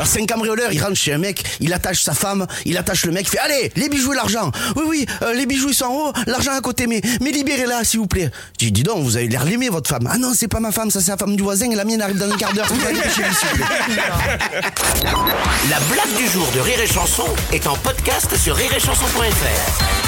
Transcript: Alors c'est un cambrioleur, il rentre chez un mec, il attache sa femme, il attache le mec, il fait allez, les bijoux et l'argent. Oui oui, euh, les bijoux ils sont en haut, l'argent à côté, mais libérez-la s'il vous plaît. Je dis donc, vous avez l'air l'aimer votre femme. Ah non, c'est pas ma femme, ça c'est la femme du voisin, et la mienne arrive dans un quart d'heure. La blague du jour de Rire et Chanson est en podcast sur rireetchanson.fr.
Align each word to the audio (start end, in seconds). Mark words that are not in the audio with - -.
Alors 0.00 0.08
c'est 0.10 0.22
un 0.22 0.24
cambrioleur, 0.24 0.72
il 0.72 0.82
rentre 0.82 0.94
chez 0.94 1.12
un 1.12 1.18
mec, 1.18 1.44
il 1.60 1.74
attache 1.74 2.00
sa 2.00 2.14
femme, 2.14 2.46
il 2.64 2.78
attache 2.78 3.04
le 3.04 3.12
mec, 3.12 3.26
il 3.26 3.32
fait 3.32 3.38
allez, 3.38 3.70
les 3.76 3.90
bijoux 3.90 4.14
et 4.14 4.16
l'argent. 4.16 4.50
Oui 4.76 4.84
oui, 4.88 5.06
euh, 5.20 5.34
les 5.34 5.44
bijoux 5.44 5.68
ils 5.68 5.74
sont 5.74 5.84
en 5.84 5.94
haut, 5.94 6.12
l'argent 6.26 6.52
à 6.52 6.60
côté, 6.62 6.86
mais 6.86 7.02
libérez-la 7.20 7.84
s'il 7.84 8.00
vous 8.00 8.06
plaît. 8.06 8.30
Je 8.58 8.70
dis 8.70 8.82
donc, 8.82 9.02
vous 9.04 9.18
avez 9.18 9.28
l'air 9.28 9.44
l'aimer 9.44 9.68
votre 9.68 9.90
femme. 9.90 10.08
Ah 10.10 10.16
non, 10.16 10.32
c'est 10.34 10.48
pas 10.48 10.58
ma 10.58 10.72
femme, 10.72 10.90
ça 10.90 11.02
c'est 11.02 11.10
la 11.10 11.18
femme 11.18 11.36
du 11.36 11.42
voisin, 11.42 11.70
et 11.70 11.74
la 11.74 11.84
mienne 11.84 12.00
arrive 12.00 12.16
dans 12.16 12.32
un 12.32 12.36
quart 12.38 12.54
d'heure. 12.54 12.72
La 15.68 15.80
blague 15.80 16.16
du 16.16 16.26
jour 16.30 16.48
de 16.54 16.60
Rire 16.60 16.80
et 16.80 16.86
Chanson 16.86 17.26
est 17.52 17.66
en 17.66 17.76
podcast 17.76 18.34
sur 18.38 18.56
rireetchanson.fr. 18.56 19.99